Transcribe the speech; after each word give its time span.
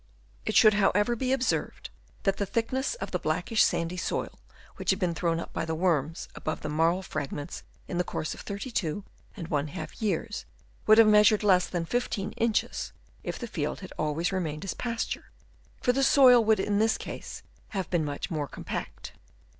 It 0.47 0.55
should, 0.55 0.73
however, 0.73 1.15
be 1.15 1.31
observed 1.31 1.91
that 2.23 2.37
the 2.37 2.45
thick 2.47 2.73
ness 2.73 2.95
of 2.95 3.11
the 3.11 3.19
blackish 3.19 3.61
sandy 3.63 3.97
soil, 3.97 4.39
which 4.77 4.89
had 4.89 4.97
been 4.97 5.13
thrown 5.13 5.39
up 5.39 5.53
by 5.53 5.63
the 5.63 5.75
worms 5.75 6.27
above 6.33 6.61
the 6.61 6.69
marl 6.69 7.03
fragments 7.03 7.61
in 7.87 7.99
the 7.99 8.03
course 8.03 8.33
of 8.33 8.43
32i 8.43 10.01
years, 10.01 10.45
would 10.87 10.97
have 10.97 11.05
measured 11.07 11.43
less 11.43 11.67
than 11.67 11.85
15 11.85 12.31
inches, 12.31 12.93
if 13.23 13.37
the 13.37 13.45
field 13.45 13.81
had 13.81 13.93
always 13.99 14.31
remained 14.31 14.63
as 14.65 14.73
pasture, 14.73 15.29
for 15.81 15.93
the 15.93 16.01
soil 16.01 16.43
would 16.43 16.59
in 16.59 16.79
this 16.79 16.97
case 16.97 17.43
have 17.67 17.87
been 17.91 18.03
much 18.03 18.31
more 18.31 18.47
compact. 18.47 19.11